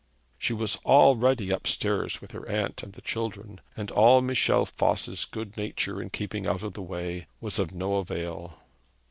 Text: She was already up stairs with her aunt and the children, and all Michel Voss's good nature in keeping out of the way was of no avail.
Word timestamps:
She 0.39 0.51
was 0.53 0.77
already 0.77 1.53
up 1.53 1.67
stairs 1.67 2.21
with 2.21 2.31
her 2.31 2.49
aunt 2.49 2.81
and 2.81 2.93
the 2.93 3.03
children, 3.03 3.61
and 3.77 3.91
all 3.91 4.19
Michel 4.23 4.65
Voss's 4.65 5.25
good 5.25 5.55
nature 5.57 6.01
in 6.01 6.09
keeping 6.09 6.47
out 6.47 6.63
of 6.63 6.73
the 6.73 6.81
way 6.81 7.27
was 7.39 7.59
of 7.59 7.71
no 7.71 7.97
avail. 7.97 8.57